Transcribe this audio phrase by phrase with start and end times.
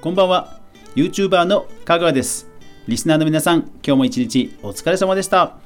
[0.00, 0.60] こんばんは。
[0.94, 2.48] YouTuber の香川です。
[2.86, 5.56] リスナーの皆さん今日も一日お疲れ様でした。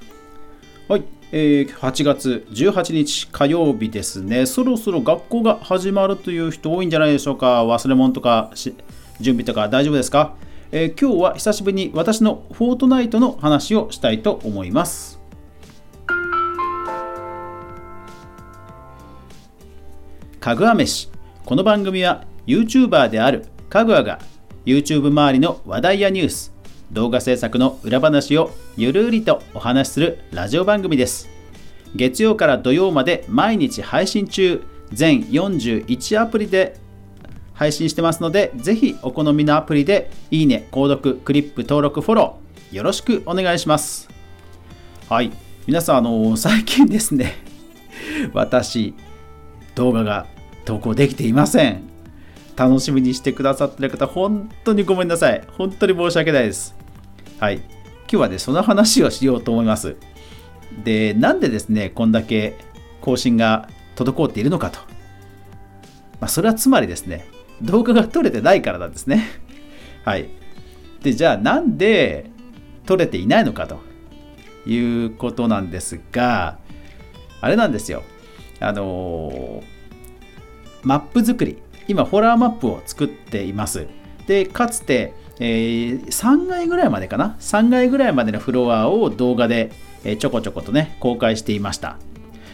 [0.89, 4.47] はい、えー、8月18日火曜日ですね。
[4.47, 7.67] そろそろ学校が始まるという人多いんじゃないでしょうか。
[7.67, 8.51] 忘れ物とか
[9.21, 10.35] 準備とか大丈夫ですか、
[10.71, 15.21] えー、今日は久しぶりに私のフォートナイトの話をしたいと思います。
[20.41, 21.11] かぐわ飯。
[21.45, 24.19] この番組は YouTuber であるかぐわが
[24.67, 26.53] YouTube 周りの話題やニュース
[26.91, 31.31] 動画制作の裏話をゆるりとお話しするラジオ番組です。
[31.97, 36.77] 月曜から土曜まで毎日配信中全41アプリで
[37.55, 44.11] 配信してますのでぜひお好みのアプリでいいね購読クリップ登録フォローよろしくお願いします。
[45.09, 45.33] はい。
[45.67, 47.37] 皆さんあの最近ですね
[48.35, 48.93] 私
[49.75, 50.27] 動画が
[50.67, 51.92] 投稿できていません。
[52.57, 55.43] 楽しみにしてくださってる方、本当にごめんなさい。
[55.57, 56.75] 本当に申し訳ないです。
[57.39, 57.57] はい。
[57.57, 57.65] 今
[58.09, 59.97] 日はね、その話をしようと思います。
[60.85, 62.57] で、なんでですね、こんだけ
[63.01, 64.81] 更新が滞っているのかと。
[66.21, 67.27] まあ、それはつまりですね、
[67.63, 69.25] 動画が撮れてないからなんですね。
[70.05, 70.29] はい。
[71.03, 72.31] で、じゃあなんで
[72.87, 73.81] 撮れていないのかと
[74.67, 76.59] いうことなんですが、
[77.41, 78.03] あれなんですよ。
[78.61, 79.65] あの
[80.85, 83.87] マップ作り今ホラーマップを作っています。
[84.27, 89.73] でかつて、えー、3階ぐらいまでかな？3階ぐらいまでのフロアを動画で、
[90.05, 91.97] え、ちょこちょことね公開していました。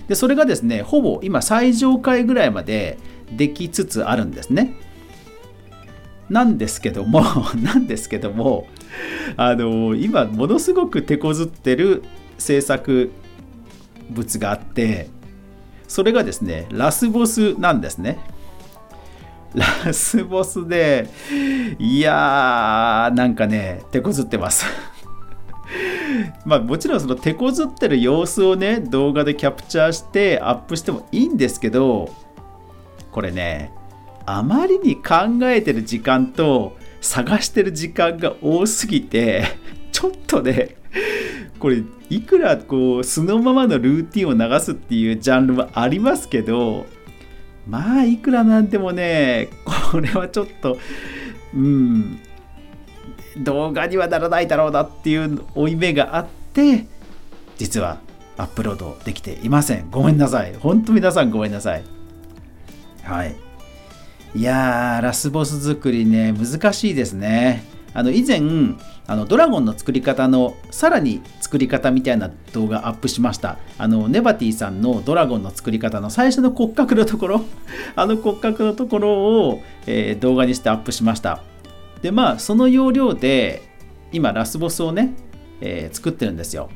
[0.06, 2.98] でそれがですねほぼ今最上階ぐらいまで
[3.30, 4.74] できつつあるんですね。
[6.30, 7.22] なんですけども
[7.62, 8.66] なんですけども
[9.36, 12.02] あの今ものすごく手こずってる
[12.36, 13.10] 制作
[14.10, 15.08] 物があって
[15.88, 18.18] それがですね、ラスボスなんですね。
[19.54, 21.08] ラスボスで、
[21.78, 24.66] いやー、なんかね、手こずってます。
[26.44, 32.10] まあもちろんその手こずってる様子をね、動画でキャプチャーしてアップしてもいいんですけど、
[33.10, 33.72] これね、
[34.26, 39.44] あまりに考えてる時間と探してる時間が多すぎて、
[39.92, 40.76] ちょっとね、
[41.58, 46.86] これいくらこう素のままのルーティンを流すっていうジャンルはありますけど
[47.68, 49.48] まあいくらなんでもね
[49.90, 50.78] これはちょっと
[51.54, 52.18] うん
[53.36, 56.86] 動画にはならないだろうなっていう負い目があって
[57.56, 57.98] 実は
[58.36, 59.90] アップロードできていません。
[59.90, 60.54] ごめんなさい。
[60.54, 61.82] 本当皆さんごめんなさい。
[63.02, 63.36] はい。
[64.34, 67.64] いやーラスボス作りね難しいですね。
[67.94, 68.40] あの以前
[69.06, 73.58] あのドラゴンの作り方のさらに作り方みたいな動画アップしました。
[73.78, 77.44] あのネバティさんのドラゴンの作り方の最初の骨格のところ。
[77.96, 79.10] あの骨格のところ
[79.48, 81.42] を、えー、動画にしてアップしました。
[82.02, 83.62] でまあその要領で
[84.12, 85.14] 今ラスボスをね、
[85.60, 86.68] えー、作ってるんですよ。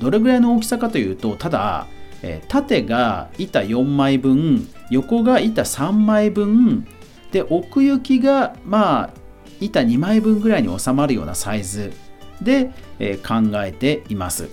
[0.00, 1.86] どれぐらいの大きさかというとただ、
[2.22, 6.86] えー、縦が板4枚分横が板3枚分
[7.32, 9.27] で奥行きがまあ
[9.60, 11.92] 板2枚分ぐらいに収まるようなサイズ
[12.40, 14.48] で、えー、考えています。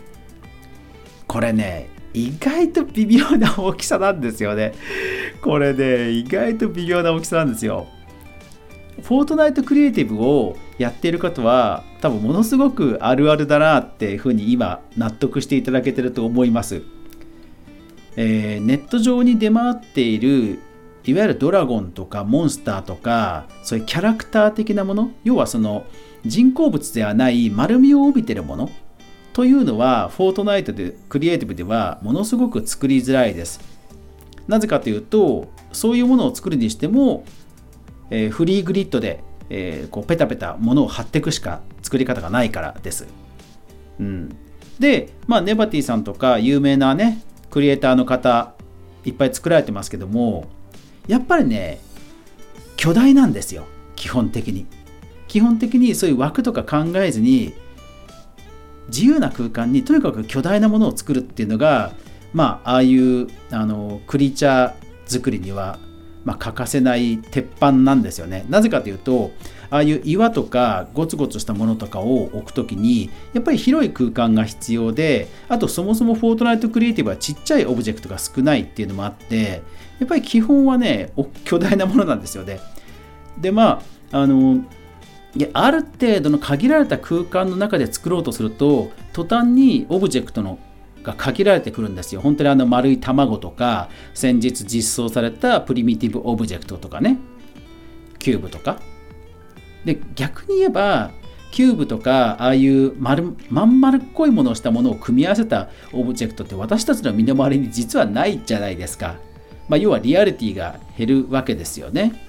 [1.27, 4.73] これね、意外と微妙な大きさなんですよね。
[5.41, 7.87] これね、意外と微妙な大きさなんですよ。
[9.01, 16.81] フォートナイトクリエイティブをやっている方は多分ものすごくあるあるだなっていうふうに今納得していただけてると思います。
[18.15, 20.59] えー、ネット上に出回っている
[21.05, 25.85] いわゆるドラゴンとかモンスターとかそういうキャラクター的なもの要はその
[26.25, 28.69] 人工物ではない丸みを帯びてるもの
[29.33, 33.59] というのはフォートナイトでクリエイティブではものすごく作りづらいです。
[34.47, 37.25] なぜかというとそういうものを作るにしても、
[38.09, 43.07] えー、フリーグリッドで、えー、こうペタペタものを貼っていくしか作り方がないからです、
[43.99, 44.29] うん、
[44.79, 48.53] で、まあ、ネバティさんとか有名なねクリエイターの方
[49.03, 50.47] いっぱい作られてますけども
[51.07, 51.79] やっぱりね
[52.77, 53.65] 巨大なんですよ
[53.95, 54.65] 基本的に。
[55.27, 57.53] 基本的にそういう枠とか考えずに
[58.87, 61.93] 自由な空間にとにかく巨大なものを作るっていうのが
[62.33, 64.73] まあああいうあのクリーチャー
[65.05, 65.79] 作りには、
[66.23, 68.45] まあ、欠かせない鉄板なんですよね。
[68.49, 69.31] なぜかというと
[69.69, 79.61] ああいう岩とかゴツゴツしたものとかを置くときにやっぱり広い空間が必要であとそもそもフォートナイトクリエイティブはちっちゃいオブジェクトが少ないっていうのもあって
[79.99, 81.11] やっぱり基本はね
[81.43, 82.59] 巨大なものなんですよね。
[83.39, 83.81] でま
[84.11, 84.63] ああの
[85.53, 90.59] ある程度の限られた空間の中で作ろうとすると途端にオブジェクトの
[91.03, 92.21] が限られてくるんですよ。
[92.21, 97.17] 本当にあの丸い卵とか先日実装されたプリミティブオブジェクトとかね。
[98.17, 98.79] キューブとか。
[99.85, 101.11] で逆に言えば
[101.51, 109.15] キューブとかああいう丸まん丸っこいものをしたものを組み合わせたオブジェクトって私たちの身の回りに実はないじゃないですか。
[109.69, 112.21] まあ、要はリアリティが減るわけですよね。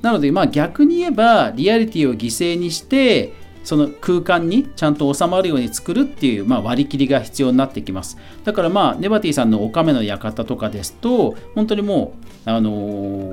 [0.00, 8.18] なのでまあ逆に言えばリアリティを犠牲にしてその空間にちゃんと収まるように作るっていう、まあ、割り切りが必要になってきます。
[8.44, 12.14] だからまあネバティさんのおかめの館とかですと本当にも
[12.46, 12.70] う、あの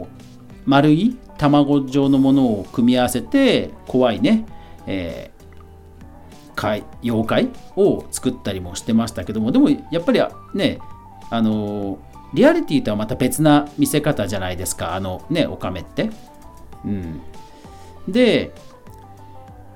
[0.05, 0.07] ー、
[0.65, 4.45] 丸い卵状のものを組み合わせて怖いね、
[4.85, 5.31] え
[6.59, 10.21] 怪妖怪を作ったりもしてましたけどもでもやっぱり
[10.53, 10.79] ね
[11.29, 11.99] あの
[12.33, 16.09] リアリティとはまた別な見せ方じゃないですかあのねオカメって。
[16.85, 17.21] うん、
[18.07, 18.51] で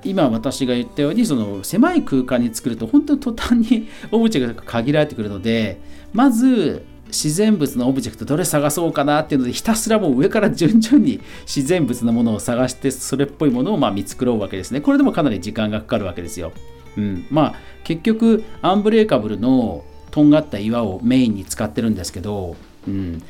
[0.03, 5.79] 今私が言ったようにその狭い空間に作ると本当に途端にオブジェクトが限られてくるので
[6.13, 14.81] まず自然物のオブジェクトどれ探そうかなっていうのでひたすらもう上から順々に自然物のものを探してそれっぽいものをま見繕うわけですね。
[14.81, 16.51] これでもかなり時間がかかるわけですよ、
[16.97, 22.55] うん、まあ結局アンブレーカブルのとんがった岩をメインに使ってるんですけど、
[22.87, 23.21] うん、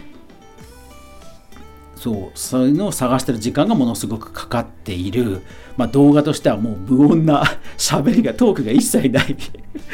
[2.03, 5.41] そうそういうのを探してる時間がものすごくかかっている、
[5.77, 7.45] まあ、動画としてはもう無音な
[7.79, 9.37] 喋りがトークが一切ない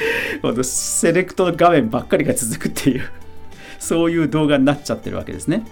[0.63, 3.03] セレクト画面ばっかりが続くっていう
[3.77, 5.65] そういう動画になっちゃってるわけですね。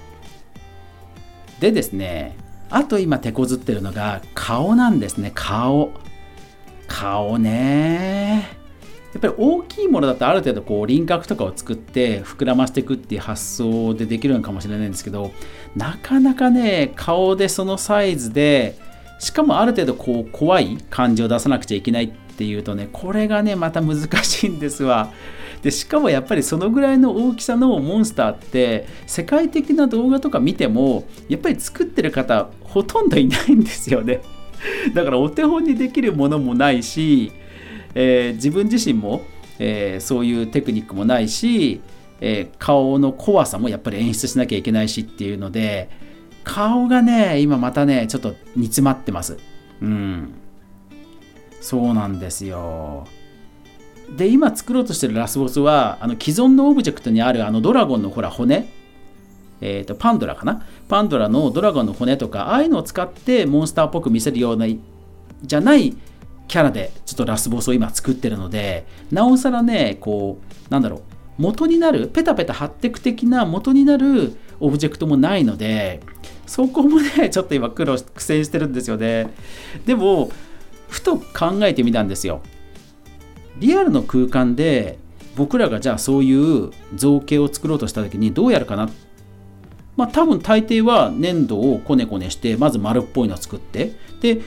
[1.60, 2.38] でですね、
[2.70, 5.90] あと今手こずってるのが顔なんですね、顔。
[6.88, 8.48] 顔ね。
[9.14, 15.32] やっぱり大きいものだとある程度こう輪郭とかを作って膨らましていくっていう発想でできるのかもしれないんですけど
[15.76, 18.78] なかなかね顔でそのサイズで
[19.20, 25.12] しかもある程度こう怖い感じを出さなくちゃいけないっていうとねこれがねまた難しいんですわ。
[25.64, 34.22] でしかもやっぱりそのぐらいの大きさのモンスターって世界的な動画とか見てもやっぱり作ってる方ほとんどいないんですよね
[34.94, 37.32] だからお手本にできるものもないし、
[38.00, 39.24] えー、自分自身も、
[39.58, 41.82] えー、そういうテクニックもないし、
[42.22, 45.90] えー、顔の怖さもやっぱり演出しなきゃいけないしっていうので
[46.44, 49.38] 顔がね今またねちょっと煮詰まってます。
[49.82, 50.34] うん。
[51.60, 53.08] そうなんですよ。
[54.16, 58.70] で今作ろうとしてるラスボスはあの既存のオブジェクトにあるあのドラゴンのほら骨。
[59.60, 60.64] えーと、パンドラかな？
[60.88, 64.68] パンドラのドラゴンの骨とかああいうのを使ってモンスターっぽく見せるような
[65.42, 65.98] じゃない
[66.48, 70.40] キャラでちょっとラスボスを今作ってるのでなおさらねこ
[70.70, 71.02] うなんだろう
[71.38, 76.02] 元になるペタペタ貼ってく的な元になるオブジェクトもないので
[76.46, 79.34] そこもね ちょっと今苦労苦戦してるんですよね。
[79.86, 80.32] でも
[80.88, 82.42] ふと考えてみたんですよ。
[83.60, 84.98] リアルの空間で
[85.36, 88.90] 僕らがじゃあそういう造形を作ろうとした時にどうやるかな？
[89.96, 94.42] まあ多分大抵は粘土をこねこねしてまず丸っぽいのを作ってで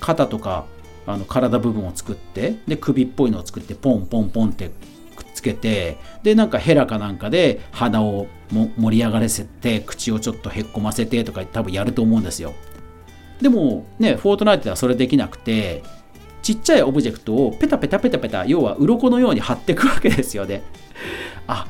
[0.00, 0.66] 肩とか
[1.06, 4.70] あの体部分を作ってで首っぽいのを作ってポンポンポンって
[5.16, 12.54] くっつけてでなんかヘラかなんかで鼻を盛り上がらせて口をちょっとへっこませてとか多分やると思うんですよ
[13.40, 15.82] でもねフォートナイトではそれできなくて
[16.42, 20.62] ちっちゃいオブジェクトをペタペタペタペタ要は鱗のように貼っていくわけですよね。
[21.46, 21.66] あ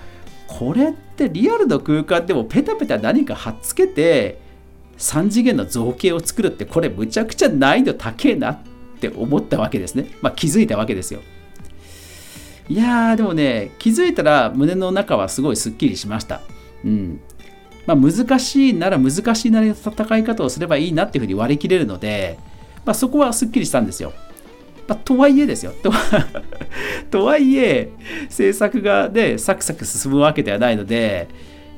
[0.46, 4.40] これってリアルの空間でもペタペタ何か貼っつけて
[4.98, 8.58] 3次元の造形を作るってこれむちゃくちゃ難易度高えなっ
[9.06, 10.10] って思ったわけですね。
[10.20, 11.20] まあ気づいたわけですよ。
[12.68, 16.42] いやーでもね気づいたら胸の中はすごいすっきりしました。
[16.84, 17.20] うん。
[17.86, 22.38] まあ、難しいなら難しいなりの戦い方をすればいいなっていうふうに割り切れるので、
[22.84, 24.12] まあ、そこはすっきりしたんですよ。
[24.86, 25.72] まあ、とはいえですよ。
[25.82, 25.90] と
[27.10, 27.90] とはいえ、
[28.28, 31.28] 制作がで、サクサク進むわけではないので、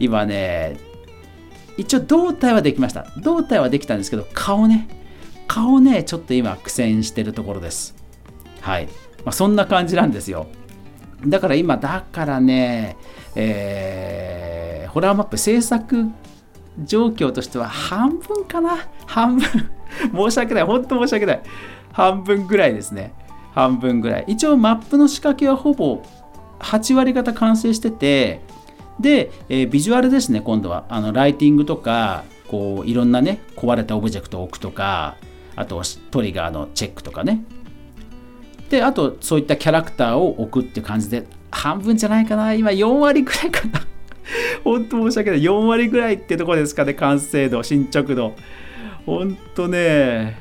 [0.00, 0.76] 今ね、
[1.78, 3.06] 一応胴体はできました。
[3.18, 4.88] 胴体はできたんですけど、顔ね、
[5.52, 7.94] 顔ね、ちょっと今苦戦してるところです。
[8.62, 8.86] はい。
[8.86, 8.92] ま
[9.26, 10.46] あ、そんな感じなんですよ。
[11.26, 12.96] だから今、だからね、
[13.36, 16.06] えー、ホラーマップ制作
[16.82, 19.70] 状況としては半分かな半分
[20.30, 20.64] 申し訳ない。
[20.64, 21.42] 本当申し訳ない。
[21.92, 23.12] 半分ぐらいですね。
[23.54, 24.24] 半分ぐらい。
[24.28, 26.00] 一応マップの仕掛けはほぼ
[26.60, 28.40] 8割方完成してて、
[28.98, 30.86] で、えー、ビジュアルですね、今度は。
[30.88, 35.16] あのライティングとか、こういろんなね、壊れたオブジェクトを置くとか、
[35.56, 37.44] あとトリガーのチェックとかね。
[38.70, 43.80] で、あとそういったキャラクターを置くって感じで、半分じゃないかな、今4割ぐらいかな？
[44.64, 45.42] 本当申し訳ない。
[45.42, 48.34] 4割ぐらいってとこですかね、完成度、進捗度。
[49.04, 50.38] 本当ね、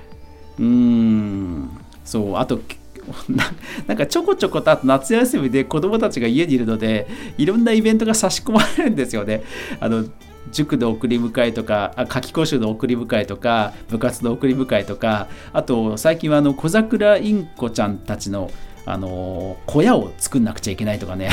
[0.60, 1.70] うーん
[2.06, 2.60] そうあと
[3.88, 9.42] なんかちょこちょことあと夏休みで子供たちが家にいるのでいろんなイベントが差し込まれるんですよね。
[9.80, 10.06] あの
[10.52, 18.50] 塾の送り迎えとかあ夏期講習の送り迎えとか部活の送り迎えとかあと最近はあの小桜インコちゃんたちの
[18.86, 21.30] あの小屋を作んなくちゃいけないとかね。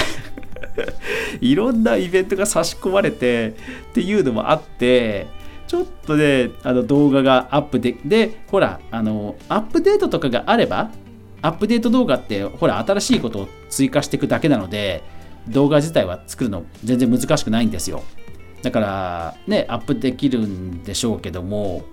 [1.40, 3.54] いろんなイベントが差し込まれて
[3.90, 5.26] っていうのもあって
[5.66, 10.90] ちょっとねあの動画がアップででほらあのアップデートとかがあれば
[11.42, 15.02] アップデート動画ってほら新しいことを追加していくだけなので
[15.48, 18.02] 動画自体は作るの全然難しくないんですよ。
[18.62, 21.84] だからねアップできるんでしょうけども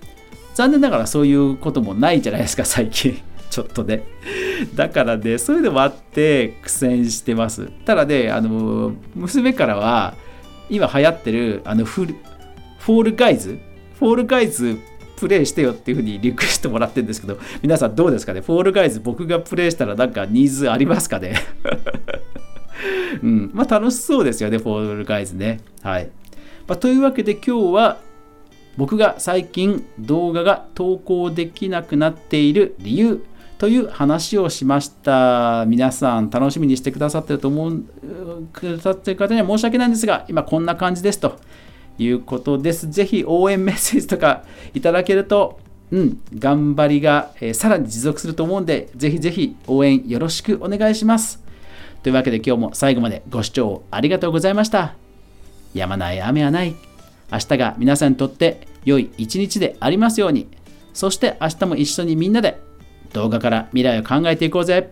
[0.55, 3.21] 残念ながらそういうこともないじゃないですか 最近。
[3.49, 4.03] ちょっとね。
[4.73, 7.69] だからねそういうのもあって苦戦してます。
[7.85, 10.15] ただねあの娘からは
[10.69, 12.15] 今流行ってるあのフル
[12.79, 13.57] フォールガイズ？
[13.99, 14.77] フォールガイズ
[15.15, 18.41] プレイしてよっていうふうにリクエストもらってるんですけど皆さんどうですかね？
[18.41, 21.35] フォールガイズ僕がプレイしたらなんかニーズありますかね？
[23.23, 25.61] うん、まあ楽しそうですよね、フォールガイズね。
[25.81, 26.09] はい。
[26.67, 27.99] まあ、というわけで今日は
[28.77, 33.23] 僕が最近動画が投稿できなくなっている理由
[33.57, 35.65] という話をしました。
[35.67, 37.83] 皆さん楽しみにしてくださってると思う、
[38.51, 41.39] くださってる方には申し訳ないんですが、今こんな感じですと
[41.97, 42.89] いうことです。
[42.89, 44.43] ぜひ応援メッセージとか
[44.73, 45.59] いただけると、
[45.91, 51.41] うん、頑張りが、えー、さらに持続すると思うんで、ぜひぜひ応援よろしくお願いします。
[52.03, 55.04] というわけで今日も最後までご視聴ありがとうございました。
[55.75, 56.75] やまない雨はない。
[57.31, 60.47] 明日が皆さんにとって良い一日でありますように。
[60.93, 62.59] そして明日も一緒にみんなで
[63.13, 64.91] 動画から未来を考えていこうぜ。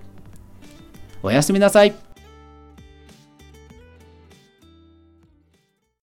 [1.24, 2.13] おやすみなさい。